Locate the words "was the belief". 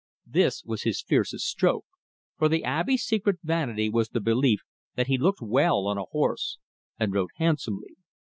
3.87-4.61